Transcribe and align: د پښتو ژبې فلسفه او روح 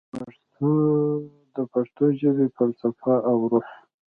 د 1.53 1.57
پښتو 1.73 2.05
ژبې 2.19 2.47
فلسفه 2.57 3.13
او 3.29 3.35
روح 3.51 3.67